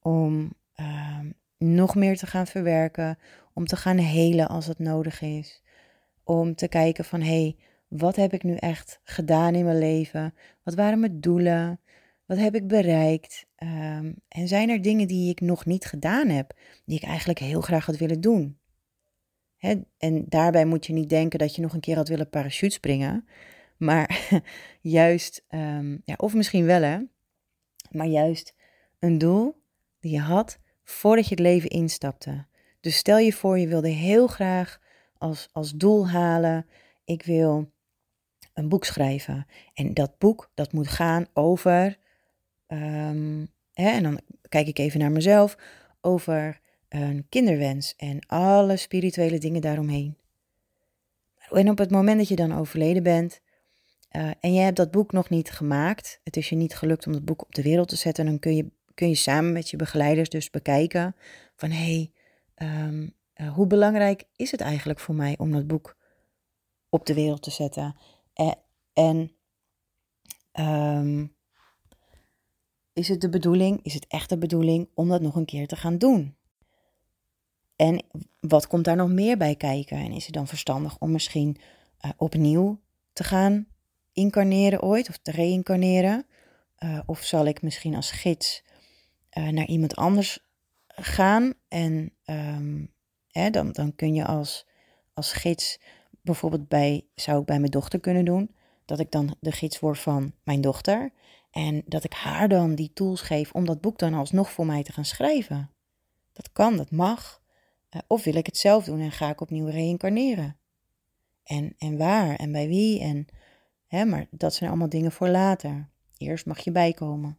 Om 0.00 0.52
uh, 0.76 1.18
nog 1.58 1.94
meer 1.94 2.16
te 2.16 2.26
gaan 2.26 2.46
verwerken, 2.46 3.18
om 3.54 3.66
te 3.66 3.76
gaan 3.76 3.98
helen 3.98 4.48
als 4.48 4.66
het 4.66 4.78
nodig 4.78 5.20
is. 5.20 5.62
Om 6.24 6.54
te 6.54 6.68
kijken 6.68 7.04
van 7.04 7.20
hé, 7.20 7.26
hey, 7.26 7.56
wat 7.88 8.16
heb 8.16 8.32
ik 8.32 8.42
nu 8.42 8.54
echt 8.54 9.00
gedaan 9.02 9.54
in 9.54 9.64
mijn 9.64 9.78
leven? 9.78 10.34
Wat 10.62 10.74
waren 10.74 11.00
mijn 11.00 11.20
doelen? 11.20 11.80
Wat 12.26 12.38
heb 12.38 12.54
ik 12.54 12.68
bereikt? 12.68 13.46
Um, 13.62 14.14
en 14.28 14.48
zijn 14.48 14.70
er 14.70 14.82
dingen 14.82 15.08
die 15.08 15.30
ik 15.30 15.40
nog 15.40 15.64
niet 15.66 15.84
gedaan 15.84 16.28
heb, 16.28 16.54
die 16.84 16.96
ik 16.96 17.02
eigenlijk 17.02 17.38
heel 17.38 17.60
graag 17.60 17.86
had 17.86 17.96
willen 17.96 18.20
doen? 18.20 18.59
En 19.98 20.24
daarbij 20.28 20.64
moet 20.64 20.86
je 20.86 20.92
niet 20.92 21.08
denken 21.08 21.38
dat 21.38 21.54
je 21.54 21.62
nog 21.62 21.72
een 21.72 21.80
keer 21.80 21.96
had 21.96 22.08
willen 22.08 22.30
parachute 22.30 22.74
springen. 22.74 23.28
Maar 23.76 24.30
juist, 24.80 25.44
um, 25.50 26.02
ja, 26.04 26.14
of 26.16 26.34
misschien 26.34 26.64
wel 26.64 26.82
hè, 26.82 26.98
maar 27.90 28.06
juist 28.06 28.54
een 28.98 29.18
doel 29.18 29.62
die 30.00 30.12
je 30.12 30.20
had 30.20 30.58
voordat 30.84 31.24
je 31.24 31.34
het 31.34 31.44
leven 31.44 31.70
instapte. 31.70 32.46
Dus 32.80 32.96
stel 32.96 33.18
je 33.18 33.32
voor, 33.32 33.58
je 33.58 33.68
wilde 33.68 33.88
heel 33.88 34.26
graag 34.26 34.80
als, 35.18 35.48
als 35.52 35.72
doel 35.72 36.08
halen, 36.08 36.66
ik 37.04 37.22
wil 37.22 37.70
een 38.54 38.68
boek 38.68 38.84
schrijven. 38.84 39.46
En 39.74 39.94
dat 39.94 40.18
boek, 40.18 40.50
dat 40.54 40.72
moet 40.72 40.88
gaan 40.88 41.26
over, 41.32 41.98
um, 42.68 43.48
hè, 43.72 43.90
en 43.90 44.02
dan 44.02 44.20
kijk 44.48 44.66
ik 44.66 44.78
even 44.78 45.00
naar 45.00 45.12
mezelf, 45.12 45.56
over 46.00 46.60
een 46.90 47.26
kinderwens 47.28 47.94
en 47.96 48.26
alle 48.26 48.76
spirituele 48.76 49.38
dingen 49.38 49.60
daaromheen. 49.60 50.16
En 51.50 51.70
op 51.70 51.78
het 51.78 51.90
moment 51.90 52.18
dat 52.18 52.28
je 52.28 52.36
dan 52.36 52.54
overleden 52.54 53.02
bent 53.02 53.40
uh, 54.16 54.30
en 54.40 54.52
je 54.54 54.60
hebt 54.60 54.76
dat 54.76 54.90
boek 54.90 55.12
nog 55.12 55.28
niet 55.28 55.50
gemaakt, 55.50 56.20
het 56.24 56.36
is 56.36 56.48
je 56.48 56.56
niet 56.56 56.74
gelukt 56.74 57.06
om 57.06 57.12
dat 57.12 57.24
boek 57.24 57.42
op 57.42 57.54
de 57.54 57.62
wereld 57.62 57.88
te 57.88 57.96
zetten, 57.96 58.26
dan 58.26 58.38
kun 58.38 58.56
je, 58.56 58.70
kun 58.94 59.08
je 59.08 59.14
samen 59.14 59.52
met 59.52 59.70
je 59.70 59.76
begeleiders 59.76 60.28
dus 60.28 60.50
bekijken 60.50 61.16
van 61.56 61.70
hé, 61.70 62.10
hey, 62.56 62.88
um, 62.88 63.14
uh, 63.36 63.54
hoe 63.54 63.66
belangrijk 63.66 64.24
is 64.36 64.50
het 64.50 64.60
eigenlijk 64.60 65.00
voor 65.00 65.14
mij 65.14 65.34
om 65.38 65.52
dat 65.52 65.66
boek 65.66 65.96
op 66.88 67.06
de 67.06 67.14
wereld 67.14 67.42
te 67.42 67.50
zetten? 67.50 67.96
En, 68.34 68.58
en 68.92 69.32
um, 70.98 71.34
is 72.92 73.08
het 73.08 73.20
de 73.20 73.28
bedoeling, 73.28 73.82
is 73.82 73.94
het 73.94 74.06
echt 74.06 74.28
de 74.28 74.38
bedoeling 74.38 74.88
om 74.94 75.08
dat 75.08 75.20
nog 75.20 75.34
een 75.34 75.44
keer 75.44 75.66
te 75.66 75.76
gaan 75.76 75.98
doen? 75.98 76.36
En 77.80 78.02
wat 78.40 78.66
komt 78.66 78.84
daar 78.84 78.96
nog 78.96 79.08
meer 79.08 79.36
bij 79.36 79.54
kijken? 79.54 79.96
En 79.96 80.12
is 80.12 80.24
het 80.24 80.34
dan 80.34 80.46
verstandig 80.46 80.98
om 80.98 81.10
misschien 81.10 81.56
uh, 82.04 82.10
opnieuw 82.16 82.80
te 83.12 83.24
gaan 83.24 83.66
incarneren 84.12 84.82
ooit 84.82 85.08
of 85.08 85.18
te 85.18 85.30
reïncarneren? 85.30 86.26
Uh, 86.78 87.00
of 87.06 87.22
zal 87.22 87.44
ik 87.44 87.62
misschien 87.62 87.94
als 87.94 88.10
gids 88.10 88.62
uh, 89.38 89.48
naar 89.48 89.66
iemand 89.66 89.96
anders 89.96 90.38
gaan? 90.86 91.54
En 91.68 92.12
um, 92.24 92.92
hè, 93.30 93.50
dan, 93.50 93.72
dan 93.72 93.94
kun 93.94 94.14
je 94.14 94.24
als, 94.24 94.66
als 95.14 95.32
gids 95.32 95.80
bijvoorbeeld 96.22 96.68
bij, 96.68 97.06
zou 97.14 97.40
ik 97.40 97.46
bij 97.46 97.58
mijn 97.58 97.70
dochter 97.70 98.00
kunnen 98.00 98.24
doen, 98.24 98.54
dat 98.84 98.98
ik 98.98 99.10
dan 99.10 99.36
de 99.40 99.52
gids 99.52 99.78
word 99.78 99.98
van 99.98 100.32
mijn 100.42 100.60
dochter. 100.60 101.12
En 101.50 101.82
dat 101.86 102.04
ik 102.04 102.12
haar 102.12 102.48
dan 102.48 102.74
die 102.74 102.92
tools 102.92 103.20
geef 103.20 103.52
om 103.52 103.64
dat 103.64 103.80
boek 103.80 103.98
dan 103.98 104.14
alsnog 104.14 104.50
voor 104.50 104.66
mij 104.66 104.82
te 104.82 104.92
gaan 104.92 105.04
schrijven. 105.04 105.70
Dat 106.32 106.52
kan, 106.52 106.76
dat 106.76 106.90
mag. 106.90 107.39
Uh, 107.90 108.00
of 108.06 108.24
wil 108.24 108.34
ik 108.34 108.46
het 108.46 108.56
zelf 108.56 108.84
doen 108.84 109.00
en 109.00 109.12
ga 109.12 109.30
ik 109.30 109.40
opnieuw 109.40 109.66
reïncarneren? 109.66 110.56
En, 111.42 111.74
en 111.78 111.96
waar 111.96 112.36
en 112.36 112.52
bij 112.52 112.68
wie? 112.68 113.00
En, 113.00 113.26
hè, 113.86 114.04
maar 114.04 114.26
dat 114.30 114.54
zijn 114.54 114.70
allemaal 114.70 114.88
dingen 114.88 115.12
voor 115.12 115.28
later. 115.28 115.88
Eerst 116.16 116.46
mag 116.46 116.58
je 116.58 116.72
bijkomen. 116.72 117.38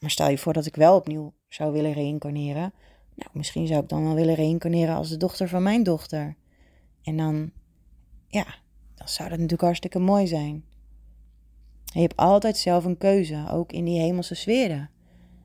Maar 0.00 0.10
stel 0.10 0.30
je 0.30 0.38
voor 0.38 0.52
dat 0.52 0.66
ik 0.66 0.76
wel 0.76 0.96
opnieuw 0.96 1.32
zou 1.48 1.72
willen 1.72 1.92
reïncarneren. 1.92 2.72
Nou, 3.14 3.30
misschien 3.32 3.66
zou 3.66 3.82
ik 3.82 3.88
dan 3.88 4.04
wel 4.04 4.14
willen 4.14 4.34
reïncarneren 4.34 4.94
als 4.94 5.08
de 5.08 5.16
dochter 5.16 5.48
van 5.48 5.62
mijn 5.62 5.82
dochter. 5.82 6.36
En 7.02 7.16
dan, 7.16 7.52
ja, 8.28 8.46
dan 8.94 9.08
zou 9.08 9.28
dat 9.28 9.38
natuurlijk 9.38 9.62
hartstikke 9.62 9.98
mooi 9.98 10.26
zijn. 10.26 10.64
je 11.84 12.00
hebt 12.00 12.16
altijd 12.16 12.56
zelf 12.56 12.84
een 12.84 12.98
keuze, 12.98 13.46
ook 13.50 13.72
in 13.72 13.84
die 13.84 14.00
hemelse 14.00 14.34
sferen. 14.34 14.90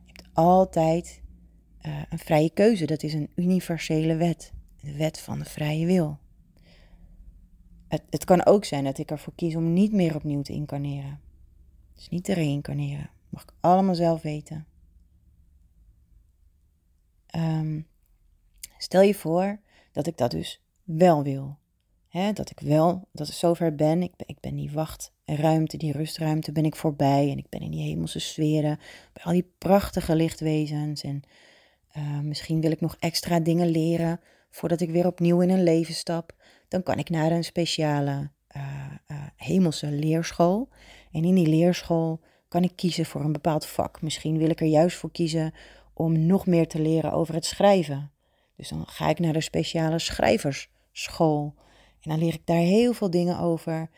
Je 0.06 0.12
hebt 0.14 0.30
altijd 0.34 1.21
uh, 1.86 2.02
een 2.10 2.20
vrije 2.20 2.50
keuze. 2.50 2.86
Dat 2.86 3.04
is 3.04 3.14
een 3.14 3.30
universele 3.36 4.16
wet. 4.16 4.54
De 4.82 4.98
wet 4.98 5.20
van 5.20 5.40
de 5.40 5.46
vrije 5.46 5.86
wil. 5.86 6.20
Het, 7.88 8.04
het 8.10 8.24
kan 8.24 8.46
ook 8.46 8.66
zijn 8.66 8.84
dat 8.84 8.98
ik 8.98 9.12
ervoor 9.12 9.34
kies 9.36 9.56
om 9.56 9.74
niet 9.74 9.92
meer 9.92 10.16
opnieuw 10.16 10.42
te 10.42 10.54
incarneren. 10.54 11.20
Dus 11.96 12.10
niet 12.10 12.24
te 12.24 12.34
reïncarneren. 12.34 13.10
Mag 13.30 13.44
ik 13.44 13.52
allemaal 13.60 13.96
zelf 13.96 14.22
weten. 14.22 14.66
Um, 17.36 17.88
stel 18.78 19.02
je 19.02 19.14
voor 19.14 19.60
dat 19.92 20.08
ik 20.08 20.18
dat 20.18 20.32
dus 20.32 20.62
wel 20.84 21.24
wil. 21.24 21.60
Dat 22.34 22.50
ik 22.50 22.60
wel, 22.60 23.08
dat 23.12 23.28
ik 23.28 23.34
zover 23.34 23.76
ben. 23.76 24.02
Ik, 24.02 24.16
ben. 24.16 24.28
ik 24.28 24.40
ben 24.40 24.56
die 24.56 24.72
wachtruimte, 24.72 25.78
die 25.78 25.92
rustruimte 25.92 26.52
ben 26.52 26.66
ik 26.66 26.76
voorbij. 26.76 27.32
En 27.32 27.38
ik 27.38 27.50
ben 27.50 27.62
in 27.62 27.72
die 27.72 27.82
hemelse 27.82 28.20
sferen. 28.20 28.80
Bij 29.14 29.24
al 29.24 29.32
die 29.32 29.52
prachtige 29.58 30.16
lichtwezens. 30.16 31.02
En 31.04 31.22
uh, 31.98 32.20
misschien 32.20 32.62
wil 32.62 32.72
ik 32.72 32.82
nog 32.82 32.96
extra 33.00 33.40
dingen 33.40 33.68
leren 33.68 34.20
voordat 34.50 34.82
ik 34.82 34.90
weer 34.90 35.06
opnieuw 35.06 35.42
in 35.42 35.50
een 35.50 35.64
leven 35.64 35.94
stap. 35.94 36.36
Dan 36.68 36.84
kan 36.84 36.98
ik 36.98 37.10
naar 37.10 37.32
een 37.32 37.44
speciale 37.44 38.30
uh, 38.56 38.64
uh, 39.12 39.18
hemelse 39.36 39.92
leerschool. 39.92 40.70
En 41.12 41.24
in 41.24 41.36
die 41.36 41.48
leerschool 41.48 42.20
kan 42.48 42.64
ik 42.64 42.76
kiezen 42.76 43.06
voor 43.06 43.22
een 43.22 43.32
bepaald 43.32 43.66
vak. 43.66 44.02
Misschien 44.02 44.38
wil 44.38 44.50
ik 44.50 44.62
er 44.62 44.68
juist 44.68 44.98
voor 44.98 45.12
kiezen 45.12 45.54
om 45.94 46.26
nog 46.26 46.46
meer 46.46 46.68
te 46.68 46.82
leren 46.82 47.12
over 47.12 47.34
het 47.34 47.46
schrijven. 47.46 48.12
Dus 48.56 48.70
dan 48.70 48.88
ga 48.88 49.10
ik 49.10 49.20
naar 49.20 49.34
de 49.34 49.42
speciale 49.42 50.00
schrijversschool. 50.00 51.54
En 52.02 52.10
dan 52.10 52.20
leer 52.20 52.34
ik 52.34 52.46
daar 52.46 52.58
heel 52.58 52.94
veel 52.94 53.10
dingen 53.10 53.40
over. 53.40 53.90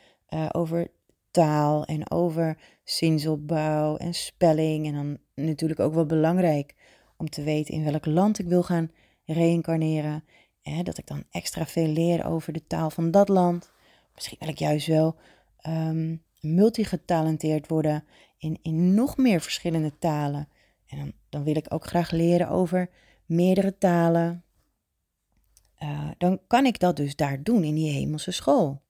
Over 0.51 0.87
taal 1.31 1.85
en 1.85 2.11
over 2.11 2.57
zinsopbouw 2.83 3.97
en 3.97 4.13
spelling. 4.13 4.87
En 4.87 4.93
dan 4.93 5.17
natuurlijk 5.45 5.79
ook 5.79 5.93
wel 5.93 6.05
belangrijk 6.05 6.75
om 7.23 7.29
te 7.29 7.43
weten 7.43 7.73
in 7.73 7.83
welk 7.83 8.05
land 8.05 8.39
ik 8.39 8.47
wil 8.47 8.63
gaan 8.63 8.91
reïncarneren. 9.25 10.23
Hè, 10.61 10.83
dat 10.83 10.97
ik 10.97 11.07
dan 11.07 11.23
extra 11.31 11.65
veel 11.65 11.87
leer 11.87 12.25
over 12.25 12.53
de 12.53 12.67
taal 12.67 12.89
van 12.89 13.11
dat 13.11 13.29
land. 13.29 13.71
Misschien 14.13 14.37
wil 14.39 14.49
ik 14.49 14.59
juist 14.59 14.87
wel 14.87 15.15
um, 15.67 16.23
multigetalenteerd 16.39 17.67
worden 17.67 18.03
in, 18.37 18.59
in 18.61 18.93
nog 18.93 19.17
meer 19.17 19.41
verschillende 19.41 19.97
talen. 19.99 20.47
En 20.85 20.97
dan, 20.97 21.13
dan 21.29 21.43
wil 21.43 21.55
ik 21.55 21.73
ook 21.73 21.85
graag 21.85 22.11
leren 22.11 22.49
over 22.49 22.89
meerdere 23.25 23.77
talen. 23.77 24.43
Uh, 25.83 26.11
dan 26.17 26.39
kan 26.47 26.65
ik 26.65 26.79
dat 26.79 26.95
dus 26.95 27.15
daar 27.15 27.43
doen 27.43 27.63
in 27.63 27.75
die 27.75 27.91
hemelse 27.91 28.31
school. 28.31 28.81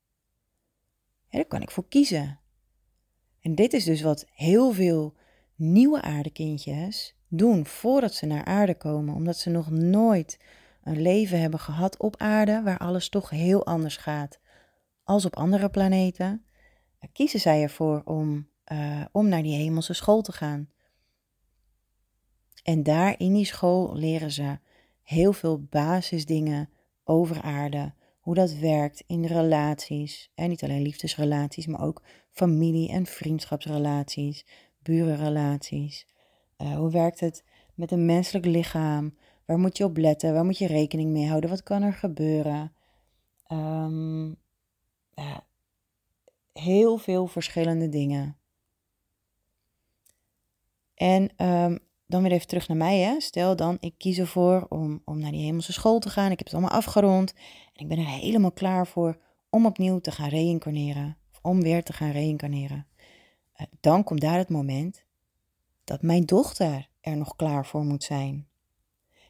Ja, 1.29 1.37
daar 1.37 1.45
kan 1.45 1.61
ik 1.61 1.71
voor 1.71 1.87
kiezen. 1.87 2.39
En 3.39 3.55
dit 3.55 3.73
is 3.73 3.83
dus 3.83 4.01
wat 4.01 4.25
heel 4.33 4.71
veel 4.71 5.13
nieuwe 5.55 6.01
aardekindjes 6.01 7.15
doen 7.37 7.65
voordat 7.65 8.13
ze 8.13 8.25
naar 8.25 8.45
aarde 8.45 8.75
komen, 8.75 9.15
omdat 9.15 9.37
ze 9.37 9.49
nog 9.49 9.69
nooit 9.69 10.39
een 10.83 11.01
leven 11.01 11.39
hebben 11.39 11.59
gehad 11.59 11.97
op 11.97 12.15
aarde 12.17 12.61
waar 12.63 12.77
alles 12.77 13.09
toch 13.09 13.29
heel 13.29 13.65
anders 13.65 13.97
gaat 13.97 14.39
als 15.03 15.25
op 15.25 15.35
andere 15.35 15.69
planeten, 15.69 16.45
kiezen 17.11 17.39
zij 17.39 17.61
ervoor 17.61 18.01
om, 18.05 18.47
uh, 18.71 19.05
om 19.11 19.27
naar 19.27 19.43
die 19.43 19.55
hemelse 19.55 19.93
school 19.93 20.21
te 20.21 20.31
gaan. 20.31 20.69
En 22.63 22.83
daar 22.83 23.15
in 23.17 23.33
die 23.33 23.45
school 23.45 23.95
leren 23.95 24.31
ze 24.31 24.59
heel 25.01 25.33
veel 25.33 25.63
basisdingen 25.63 26.69
over 27.03 27.41
aarde, 27.41 27.93
hoe 28.19 28.35
dat 28.35 28.53
werkt 28.53 29.03
in 29.07 29.25
relaties. 29.25 30.31
En 30.35 30.49
niet 30.49 30.63
alleen 30.63 30.81
liefdesrelaties, 30.81 31.67
maar 31.67 31.81
ook 31.81 32.01
familie- 32.29 32.89
en 32.89 33.05
vriendschapsrelaties, 33.05 34.45
burenrelaties. 34.79 36.07
Uh, 36.63 36.75
hoe 36.75 36.91
werkt 36.91 37.19
het 37.19 37.43
met 37.73 37.91
een 37.91 38.05
menselijk 38.05 38.45
lichaam? 38.45 39.17
Waar 39.45 39.59
moet 39.59 39.77
je 39.77 39.83
op 39.83 39.97
letten? 39.97 40.33
Waar 40.33 40.45
moet 40.45 40.57
je 40.57 40.67
rekening 40.67 41.11
mee 41.11 41.27
houden? 41.27 41.49
Wat 41.49 41.63
kan 41.63 41.81
er 41.81 41.93
gebeuren? 41.93 42.73
Ja, 45.15 45.45
heel 46.53 46.97
veel 46.97 47.27
verschillende 47.27 47.89
dingen. 47.89 48.37
En 50.95 51.45
um, 51.47 51.79
dan 52.07 52.23
weer 52.23 52.31
even 52.31 52.47
terug 52.47 52.67
naar 52.67 52.77
mij. 52.77 52.99
Hè. 52.99 53.19
Stel 53.19 53.55
dan, 53.55 53.77
ik 53.79 53.93
kies 53.97 54.17
ervoor 54.17 54.65
om, 54.69 55.01
om 55.05 55.19
naar 55.19 55.31
die 55.31 55.43
hemelse 55.43 55.73
school 55.73 55.99
te 55.99 56.09
gaan. 56.09 56.31
Ik 56.31 56.37
heb 56.37 56.47
het 56.47 56.55
allemaal 56.55 56.77
afgerond. 56.77 57.33
En 57.73 57.83
ik 57.83 57.87
ben 57.87 57.97
er 57.97 58.07
helemaal 58.07 58.51
klaar 58.51 58.87
voor 58.87 59.17
om 59.49 59.65
opnieuw 59.65 59.99
te 59.99 60.11
gaan 60.11 60.29
reïncarneren. 60.29 61.17
Of 61.31 61.39
om 61.41 61.61
weer 61.61 61.83
te 61.83 61.93
gaan 61.93 62.11
reïncarneren. 62.11 62.87
Uh, 63.55 63.67
dan 63.79 64.03
komt 64.03 64.21
daar 64.21 64.37
het 64.37 64.49
moment 64.49 65.03
dat 65.83 66.01
mijn 66.01 66.25
dochter 66.25 66.89
er 67.01 67.17
nog 67.17 67.35
klaar 67.35 67.65
voor 67.65 67.83
moet 67.83 68.03
zijn. 68.03 68.47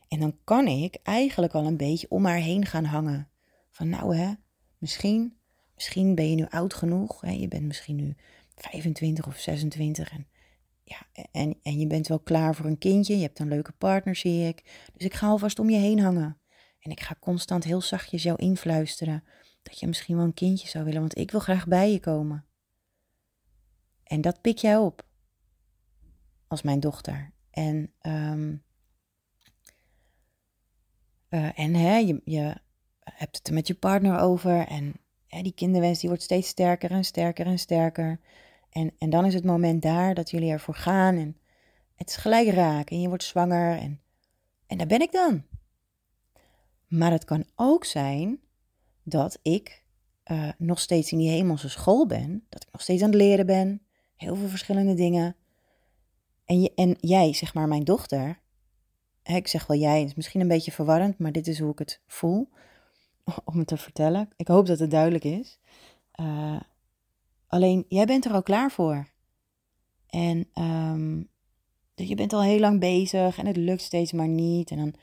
En 0.08 0.20
dan 0.20 0.38
kan 0.44 0.68
ik 0.68 1.00
eigenlijk 1.04 1.54
al 1.54 1.66
een 1.66 1.78
beetje 1.78 2.10
om 2.10 2.26
haar 2.26 2.38
heen 2.38 2.66
gaan 2.66 2.86
hangen. 2.86 3.30
Van 3.72 3.90
nou 3.90 4.16
hè, 4.16 4.34
misschien, 4.78 5.38
misschien 5.76 6.16
ben 6.16 6.30
je 6.30 6.36
nu 6.36 6.46
oud 6.50 6.74
genoeg. 6.74 7.22
Hè, 7.22 7.32
je 7.32 7.48
bent 7.48 7.64
misschien 7.64 7.96
nu 7.96 8.16
25 8.56 9.28
of 9.28 9.38
26 9.38 10.12
en 10.12 10.28
ja, 10.84 11.26
en, 11.32 11.60
en 11.64 11.80
je 11.80 11.88
bent 11.88 12.08
wel 12.08 12.20
klaar 12.20 12.56
voor 12.56 12.66
een 12.66 12.78
kindje. 12.78 13.16
Je 13.16 13.22
hebt 13.22 13.40
een 13.40 13.48
leuke 13.48 13.72
partner, 13.72 14.16
zie 14.16 14.48
ik. 14.48 14.64
Dus 14.94 15.06
ik 15.06 15.14
ga 15.14 15.28
alvast 15.28 15.60
om 15.60 15.70
je 15.70 15.78
heen 15.78 16.00
hangen. 16.00 16.38
En 16.80 16.92
ik 16.92 17.00
ga 17.00 17.16
constant 17.20 17.64
heel 17.64 17.82
zachtjes 17.82 18.24
jou 18.24 18.38
influisteren. 18.42 19.24
Dat 19.64 19.80
je 19.80 19.88
misschien 19.88 20.16
wel 20.16 20.26
een 20.26 20.34
kindje 20.34 20.68
zou 20.68 20.86
willen, 20.86 21.00
want 21.00 21.18
ik 21.18 21.32
wil 21.32 21.40
graag 21.40 21.68
bij 21.68 21.92
je 21.92 22.00
komen. 22.00 22.46
En 24.04 24.22
dat 24.22 24.42
pik 24.42 24.58
jij 24.58 24.78
op. 24.78 25.06
Als 26.54 26.62
mijn 26.62 26.80
dochter. 26.80 27.32
En, 27.52 27.92
um, 28.02 28.64
uh, 31.30 31.60
en 31.60 31.74
hè, 31.74 31.98
je, 31.98 32.22
je 32.26 32.56
hebt 33.04 33.38
het 33.38 33.48
er 33.48 33.54
met 33.54 33.68
je 33.68 33.74
partner 33.74 34.20
over. 34.20 34.68
En 34.68 34.94
hè, 35.28 35.42
die 35.42 35.54
kinderwens 35.54 36.00
die 36.00 36.10
wordt 36.10 36.24
steeds 36.24 36.48
sterker 36.48 36.92
en 36.92 37.06
sterker 37.06 37.46
en 37.46 37.60
sterker. 37.60 38.20
En, 38.70 38.92
en 38.98 39.10
dan 39.10 39.26
is 39.26 39.34
het 39.34 39.44
moment 39.44 39.82
daar 39.82 40.14
dat 40.14 40.30
jullie 40.30 40.52
ervoor 40.52 40.76
gaan 40.76 41.16
en 41.16 41.38
het 41.96 42.10
is 42.10 42.16
gelijk 42.16 42.50
raak 42.50 42.90
en 42.90 43.02
je 43.02 43.08
wordt 43.08 43.24
zwanger 43.24 43.78
en, 43.78 44.02
en 44.68 44.78
daar 44.78 44.88
ben 44.88 45.02
ik 45.02 45.12
dan. 45.12 45.44
Maar 46.88 47.12
het 47.12 47.26
kan 47.26 47.46
ook 47.56 47.86
zijn 47.86 48.40
dat 49.04 49.40
ik 49.42 49.84
uh, 50.26 50.50
nog 50.58 50.80
steeds 50.80 51.12
in 51.12 51.18
die 51.18 51.30
hemelse 51.30 51.70
school 51.70 52.08
ben, 52.08 52.46
dat 52.50 52.64
ik 52.64 52.72
nog 52.72 52.82
steeds 52.82 53.02
aan 53.02 53.10
het 53.10 53.18
leren 53.18 53.46
ben, 53.46 53.82
heel 54.16 54.36
veel 54.36 54.48
verschillende 54.48 54.94
dingen. 54.94 55.36
En, 56.46 56.62
je, 56.62 56.72
en 56.76 56.98
jij, 57.00 57.34
zeg 57.34 57.54
maar 57.54 57.68
mijn 57.68 57.84
dochter, 57.84 58.40
hè, 59.24 59.36
ik 59.36 59.48
zeg 59.48 59.68
wel 59.68 59.78
jij, 59.78 60.00
het 60.00 60.10
is 60.10 60.16
misschien 60.16 60.42
een 60.42 60.48
beetje 60.48 60.72
verwarrend, 60.72 61.18
maar 61.18 61.32
dit 61.32 61.48
is 61.48 61.60
hoe 61.60 61.72
ik 61.72 61.80
het 61.80 62.02
voel 62.08 62.50
om 63.52 63.58
het 63.58 63.68
te 63.68 63.78
vertellen. 63.78 64.30
Ik 64.36 64.48
hoop 64.48 64.66
dat 64.66 64.80
het 64.80 64.92
duidelijk 64.92 65.24
is. 65.24 65.60
Uh, 66.20 66.60
Alleen 67.54 67.86
jij 67.88 68.06
bent 68.06 68.26
er 68.26 68.34
al 68.34 68.44
klaar 68.44 68.72
voor. 68.72 69.08
En 70.10 70.48
um, 70.54 71.30
je 71.96 72.16
bent 72.16 72.34
al 72.34 72.42
heel 72.42 72.60
lang 72.60 72.80
bezig 72.80 73.38
en 73.38 73.46
het 73.46 73.58
lukt 73.58 73.82
steeds 73.82 74.12
maar 74.12 74.28
niet. 74.28 74.72
En 74.72 74.78
dan, 74.78 74.94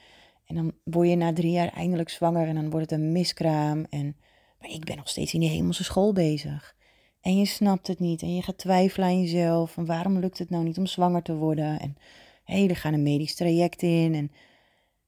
en 0.45 0.55
dan 0.55 0.73
word 0.85 1.09
je 1.09 1.17
na 1.17 1.33
drie 1.33 1.51
jaar 1.51 1.73
eindelijk 1.73 2.09
zwanger 2.09 2.49
en 2.49 2.55
dan 2.55 2.71
wordt 2.71 2.91
het 2.91 3.01
een 3.01 3.13
miskraam. 3.13 3.87
En, 3.91 4.17
maar 4.59 4.71
ik 4.71 4.85
ben 4.85 4.97
nog 4.97 5.09
steeds 5.09 5.35
in 5.35 5.41
die 5.41 5.49
hemelse 5.49 5.85
school 5.85 6.13
bezig. 6.13 6.77
En 7.21 7.39
je 7.39 7.45
snapt 7.45 7.87
het 7.87 7.99
niet 7.99 8.23
en 8.23 8.35
je 8.35 8.43
gaat 8.43 8.59
twijfelen 8.59 9.09
aan 9.09 9.21
jezelf. 9.21 9.73
Van 9.73 9.87
waarom 9.87 10.19
lukt 10.19 10.39
het 10.39 10.51
nou 10.51 10.65
niet 10.65 10.79
om 10.79 10.87
zwanger 10.87 11.23
te 11.23 11.35
worden? 11.35 11.81
En 11.81 11.97
hé, 12.45 12.67
er 12.67 12.77
gaat 12.77 12.93
een 12.93 13.03
medisch 13.03 13.35
traject 13.35 13.83
in. 13.83 14.15
En 14.15 14.33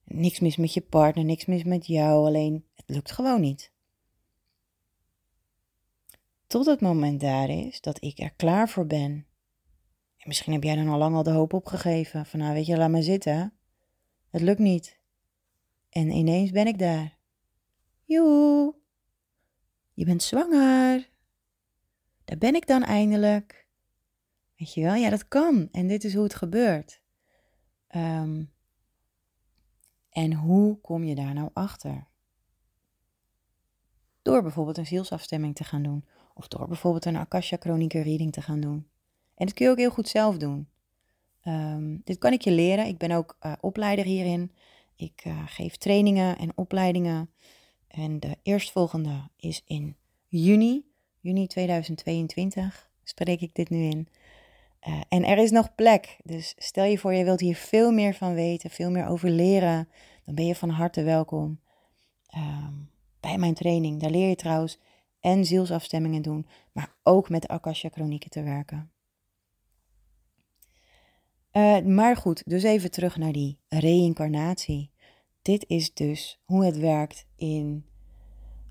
niks 0.05 0.41
mis 0.41 0.57
met 0.57 0.75
je 0.75 0.81
partner, 0.81 1.25
niks 1.25 1.45
mis 1.45 1.65
met 1.65 1.87
jou. 1.87 2.27
Alleen 2.27 2.65
het 2.75 2.89
lukt 2.89 3.13
gewoon 3.13 3.41
niet. 3.41 3.73
Tot 6.47 6.67
het 6.67 6.81
moment 6.81 7.21
daar 7.21 7.49
is 7.49 7.81
dat 7.81 8.05
ik 8.05 8.19
er 8.19 8.33
klaar 8.33 8.69
voor 8.69 8.87
ben. 8.87 9.27
En 10.17 10.29
misschien 10.29 10.53
heb 10.53 10.63
jij 10.63 10.77
dan 10.77 10.89
al 10.89 10.99
lang 10.99 11.15
al 11.15 11.23
de 11.23 11.31
hoop 11.31 11.53
opgegeven. 11.53 12.27
Van 12.27 12.39
nou 12.39 12.55
weet 12.55 12.67
je, 12.67 12.77
laat 12.77 12.91
maar 12.91 13.03
zitten. 13.03 13.53
Het 14.31 14.41
lukt 14.41 14.59
niet. 14.59 15.01
En 15.91 16.11
ineens 16.11 16.51
ben 16.51 16.67
ik 16.67 16.79
daar. 16.79 17.17
Joe, 18.05 18.75
je 19.93 20.05
bent 20.05 20.23
zwanger. 20.23 21.12
Ben 22.39 22.55
ik 22.55 22.67
dan 22.67 22.83
eindelijk. 22.83 23.67
Weet 24.57 24.75
je 24.75 24.83
wel, 24.83 24.95
ja 24.95 25.11
dat 25.11 25.29
kan. 25.29 25.69
En 25.73 25.87
dit 25.87 26.05
is 26.05 26.15
hoe 26.15 26.23
het 26.23 26.35
gebeurt. 26.35 27.03
Um, 27.97 28.53
en 30.11 30.33
hoe 30.33 30.81
kom 30.81 31.05
je 31.05 31.15
daar 31.15 31.35
nou 31.35 31.51
achter? 31.53 32.07
Door 34.23 34.43
bijvoorbeeld 34.43 34.79
een 34.79 34.87
zielsafstemming 34.87 35.55
te 35.55 35.65
gaan 35.65 35.83
doen. 35.83 36.05
Of 36.35 36.49
door 36.49 36.69
bijvoorbeeld 36.69 37.05
een 37.05 37.17
Akasha 37.17 37.57
Chronieke 37.61 38.01
reading 38.01 38.33
te 38.33 38.43
gaan 38.43 38.61
doen. 38.61 38.89
En 39.35 39.47
dat 39.47 39.55
kun 39.55 39.65
je 39.67 39.71
ook 39.71 39.79
heel 39.79 39.91
goed 39.91 40.09
zelf 40.09 40.37
doen. 40.37 40.69
Um, 41.45 42.01
dit 42.05 42.19
kan 42.19 42.33
ik 42.33 42.43
je 42.43 42.51
leren. 42.51 42.87
Ik 42.87 42.99
ben 42.99 43.11
ook 43.11 43.37
uh, 43.43 43.53
opleider 43.61 44.05
hierin. 44.05 44.53
Ik 44.97 45.25
uh, 45.25 45.43
geef 45.47 45.77
trainingen 45.77 46.39
en 46.39 46.57
opleidingen. 46.57 47.31
En 47.87 48.21
de 48.21 48.37
eerstvolgende 48.43 49.29
is 49.37 49.63
in 49.65 49.97
juni, 50.27 50.92
juni 51.23 51.47
2022, 51.47 52.91
spreek 53.05 53.41
ik 53.41 53.55
dit 53.55 53.71
nu 53.71 53.83
in. 53.83 54.09
Uh, 54.89 55.01
en 55.09 55.25
er 55.25 55.39
is 55.39 55.51
nog 55.51 55.75
plek. 55.75 56.17
Dus 56.25 56.55
stel 56.57 56.85
je 56.85 56.99
voor, 56.99 57.15
je 57.15 57.25
wilt 57.25 57.41
hier 57.41 57.57
veel 57.57 57.93
meer 57.93 58.15
van 58.15 58.35
weten, 58.35 58.71
veel 58.71 58.91
meer 58.91 59.07
over 59.07 59.31
leren. 59.31 59.89
Dan 60.25 60.35
ben 60.35 60.47
je 60.47 60.55
van 60.55 60.69
harte 60.69 61.03
welkom 61.03 61.61
um, 62.37 62.91
bij 63.21 63.39
mijn 63.39 63.55
training. 63.55 64.01
Daar 64.01 64.11
leer 64.11 64.29
je 64.29 64.37
trouwens 64.37 64.79
en 65.21 65.45
zielsafstemmingen 65.45 66.23
doen, 66.23 66.47
maar 66.73 66.95
ook 67.03 67.29
met 67.29 67.43
de 67.43 67.49
Akasha 67.49 67.89
Chronieken 67.89 68.31
te 68.31 68.43
werken. 68.43 68.91
Uh, 71.53 71.81
maar 71.81 72.17
goed, 72.17 72.43
dus 72.47 72.63
even 72.63 72.91
terug 72.91 73.17
naar 73.17 73.33
die 73.33 73.59
reïncarnatie. 73.69 74.91
Dit 75.43 75.65
is 75.69 75.95
dus 75.95 76.41
hoe 76.45 76.65
het 76.65 76.79
werkt 76.79 77.27
in 77.37 77.87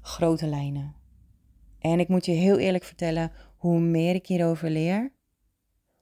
grote 0.01 0.47
lijnen. 0.47 1.00
En 1.81 1.99
ik 1.99 2.07
moet 2.07 2.25
je 2.25 2.31
heel 2.31 2.57
eerlijk 2.57 2.83
vertellen, 2.83 3.31
hoe 3.57 3.79
meer 3.79 4.15
ik 4.15 4.27
hierover 4.27 4.69
leer, 4.69 5.11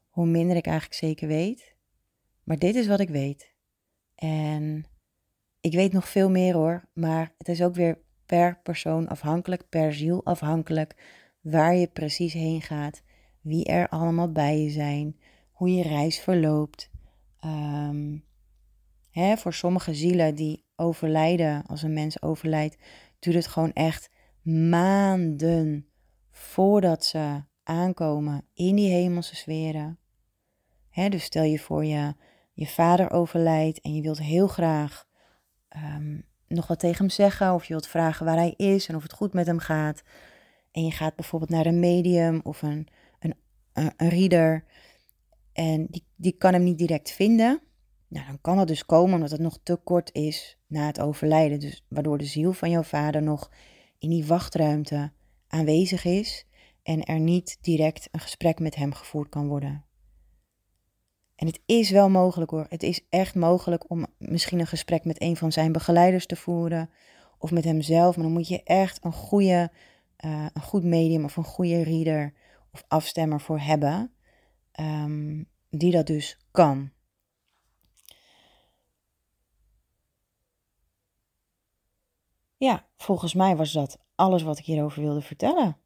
hoe 0.09 0.25
minder 0.25 0.55
ik 0.55 0.65
eigenlijk 0.65 0.99
zeker 0.99 1.27
weet. 1.27 1.75
Maar 2.43 2.57
dit 2.57 2.75
is 2.75 2.87
wat 2.87 2.99
ik 2.99 3.09
weet. 3.09 3.53
En 4.15 4.85
ik 5.61 5.73
weet 5.73 5.91
nog 5.91 6.09
veel 6.09 6.29
meer 6.29 6.53
hoor, 6.53 6.89
maar 6.93 7.33
het 7.37 7.47
is 7.47 7.61
ook 7.61 7.75
weer 7.75 7.99
per 8.25 8.59
persoon 8.63 9.07
afhankelijk, 9.07 9.69
per 9.69 9.93
ziel 9.93 10.25
afhankelijk, 10.25 10.95
waar 11.41 11.75
je 11.75 11.87
precies 11.87 12.33
heen 12.33 12.61
gaat, 12.61 13.03
wie 13.41 13.65
er 13.65 13.89
allemaal 13.89 14.31
bij 14.31 14.61
je 14.61 14.69
zijn, 14.69 15.19
hoe 15.51 15.73
je 15.73 15.83
reis 15.83 16.19
verloopt. 16.19 16.89
Um, 17.45 18.23
hè, 19.09 19.37
voor 19.37 19.53
sommige 19.53 19.93
zielen 19.93 20.35
die 20.35 20.65
overlijden, 20.75 21.65
als 21.65 21.81
een 21.81 21.93
mens 21.93 22.21
overlijdt, 22.21 22.77
duurt 23.19 23.35
het 23.35 23.47
gewoon 23.47 23.73
echt 23.73 24.09
maanden 24.49 25.87
voordat 26.31 27.05
ze 27.05 27.43
aankomen 27.63 28.45
in 28.53 28.75
die 28.75 28.91
hemelse 28.91 29.35
sferen. 29.35 29.99
Dus 31.09 31.23
stel 31.23 31.43
je 31.43 31.59
voor 31.59 31.85
je, 31.85 32.13
je 32.53 32.67
vader 32.67 33.11
overlijdt 33.11 33.81
en 33.81 33.95
je 33.95 34.01
wilt 34.01 34.19
heel 34.19 34.47
graag 34.47 35.07
um, 35.75 36.25
nog 36.47 36.67
wat 36.67 36.79
tegen 36.79 36.97
hem 36.97 37.09
zeggen 37.09 37.53
of 37.53 37.65
je 37.65 37.73
wilt 37.73 37.87
vragen 37.87 38.25
waar 38.25 38.35
hij 38.35 38.53
is 38.57 38.87
en 38.87 38.95
of 38.95 39.03
het 39.03 39.13
goed 39.13 39.33
met 39.33 39.45
hem 39.45 39.59
gaat. 39.59 40.03
En 40.71 40.83
je 40.83 40.91
gaat 40.91 41.15
bijvoorbeeld 41.15 41.51
naar 41.51 41.65
een 41.65 41.79
medium 41.79 42.39
of 42.43 42.61
een, 42.61 42.87
een 43.19 43.35
een, 43.79 43.93
een 43.97 44.09
reader 44.09 44.63
en 45.53 45.85
die, 45.89 46.05
die 46.15 46.37
kan 46.37 46.53
hem 46.53 46.63
niet 46.63 46.77
direct 46.77 47.11
vinden. 47.11 47.61
Nou, 48.07 48.25
dan 48.25 48.41
kan 48.41 48.57
dat 48.57 48.67
dus 48.67 48.85
komen 48.85 49.15
omdat 49.15 49.31
het 49.31 49.41
nog 49.41 49.59
te 49.63 49.75
kort 49.75 50.13
is 50.13 50.57
na 50.67 50.85
het 50.85 50.99
overlijden. 50.99 51.59
Dus 51.59 51.85
waardoor 51.87 52.17
de 52.17 52.25
ziel 52.25 52.53
van 52.53 52.69
jouw 52.69 52.83
vader 52.83 53.21
nog 53.21 53.51
in 53.99 54.09
die 54.09 54.25
wachtruimte 54.25 55.11
aanwezig 55.47 56.05
is 56.05 56.45
en 56.83 57.03
er 57.03 57.19
niet 57.19 57.57
direct 57.61 58.07
een 58.11 58.19
gesprek 58.19 58.59
met 58.59 58.75
hem 58.75 58.93
gevoerd 58.93 59.29
kan 59.29 59.47
worden. 59.47 59.83
En 61.35 61.47
het 61.47 61.59
is 61.65 61.89
wel 61.89 62.09
mogelijk 62.09 62.51
hoor. 62.51 62.65
Het 62.69 62.83
is 62.83 63.05
echt 63.09 63.35
mogelijk 63.35 63.89
om 63.89 64.05
misschien 64.17 64.59
een 64.59 64.67
gesprek 64.67 65.05
met 65.05 65.21
een 65.21 65.37
van 65.37 65.51
zijn 65.51 65.71
begeleiders 65.71 66.25
te 66.25 66.35
voeren. 66.35 66.89
Of 67.37 67.51
met 67.51 67.63
hemzelf. 67.63 68.15
Maar 68.15 68.25
dan 68.25 68.33
moet 68.33 68.47
je 68.47 68.63
echt 68.63 69.03
een, 69.03 69.13
goede, 69.13 69.71
uh, 70.25 70.45
een 70.53 70.61
goed 70.61 70.83
medium 70.83 71.23
of 71.23 71.37
een 71.37 71.43
goede 71.43 71.83
reader 71.83 72.33
of 72.71 72.83
afstemmer 72.87 73.41
voor 73.41 73.59
hebben. 73.59 74.11
Um, 74.79 75.47
die 75.69 75.91
dat 75.91 76.07
dus 76.07 76.37
kan. 76.51 76.91
Ja, 82.59 82.85
volgens 82.97 83.33
mij 83.33 83.55
was 83.55 83.71
dat 83.71 83.99
alles 84.15 84.43
wat 84.43 84.59
ik 84.59 84.65
hierover 84.65 85.01
wilde 85.01 85.21
vertellen. 85.21 85.77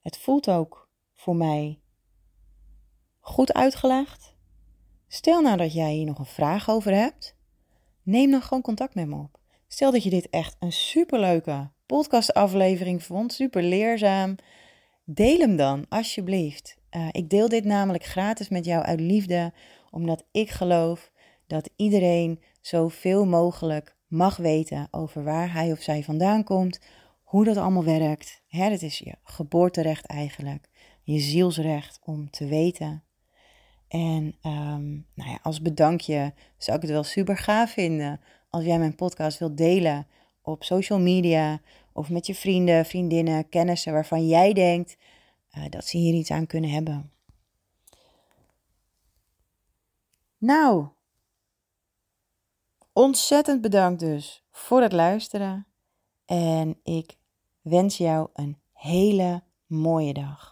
Het 0.00 0.18
voelt 0.18 0.50
ook 0.50 0.88
voor 1.14 1.36
mij 1.36 1.80
goed 3.20 3.52
uitgelegd. 3.52 4.34
Stel 5.08 5.40
nou 5.40 5.56
dat 5.56 5.72
jij 5.72 5.92
hier 5.92 6.06
nog 6.06 6.18
een 6.18 6.24
vraag 6.24 6.70
over 6.70 6.94
hebt, 6.94 7.36
neem 8.02 8.30
dan 8.30 8.42
gewoon 8.42 8.62
contact 8.62 8.94
met 8.94 9.06
me 9.06 9.16
op. 9.16 9.38
Stel 9.68 9.90
dat 9.90 10.02
je 10.02 10.10
dit 10.10 10.30
echt 10.30 10.56
een 10.58 10.72
superleuke 10.72 11.70
podcastaflevering 11.86 13.02
vond, 13.02 13.32
super 13.32 13.62
leerzaam. 13.62 14.36
Deel 15.04 15.38
hem 15.38 15.56
dan, 15.56 15.86
alsjeblieft. 15.88 16.76
Uh, 16.90 17.08
ik 17.10 17.30
deel 17.30 17.48
dit 17.48 17.64
namelijk 17.64 18.04
gratis 18.04 18.48
met 18.48 18.64
jou 18.64 18.82
uit 18.82 19.00
liefde, 19.00 19.52
omdat 19.90 20.24
ik 20.30 20.50
geloof 20.50 21.10
dat 21.46 21.70
iedereen 21.76 22.42
zoveel 22.60 23.26
mogelijk 23.26 23.96
mag 24.12 24.36
weten 24.36 24.88
over 24.90 25.24
waar 25.24 25.52
hij 25.52 25.72
of 25.72 25.80
zij 25.80 26.02
vandaan 26.02 26.44
komt, 26.44 26.80
hoe 27.22 27.44
dat 27.44 27.56
allemaal 27.56 27.84
werkt. 27.84 28.42
Hè, 28.48 28.70
dat 28.70 28.82
is 28.82 28.98
je 28.98 29.14
geboorterecht 29.22 30.06
eigenlijk, 30.06 30.68
je 31.02 31.18
zielsrecht 31.18 32.00
om 32.04 32.30
te 32.30 32.46
weten. 32.46 33.02
En 33.88 34.24
um, 34.42 35.06
nou 35.14 35.30
ja, 35.30 35.38
als 35.42 35.62
bedankje 35.62 36.34
zou 36.56 36.76
ik 36.76 36.82
het 36.82 36.92
wel 36.92 37.04
super 37.04 37.36
gaaf 37.36 37.70
vinden 37.70 38.20
als 38.48 38.64
jij 38.64 38.78
mijn 38.78 38.94
podcast 38.94 39.38
wilt 39.38 39.56
delen 39.56 40.06
op 40.42 40.64
social 40.64 40.98
media 41.00 41.60
of 41.92 42.10
met 42.10 42.26
je 42.26 42.34
vrienden, 42.34 42.86
vriendinnen, 42.86 43.48
kennissen 43.48 43.92
waarvan 43.92 44.28
jij 44.28 44.52
denkt 44.52 44.96
uh, 45.58 45.64
dat 45.70 45.86
ze 45.86 45.96
hier 45.96 46.14
iets 46.14 46.30
aan 46.30 46.46
kunnen 46.46 46.70
hebben. 46.70 47.12
Nou, 50.38 50.88
ontzettend 52.92 53.60
bedankt 53.60 54.00
dus 54.00 54.44
voor 54.50 54.82
het 54.82 54.92
luisteren. 54.92 55.66
En 56.24 56.80
ik 56.82 57.16
wens 57.60 57.96
jou 57.96 58.28
een 58.32 58.58
hele 58.72 59.42
mooie 59.66 60.12
dag. 60.12 60.51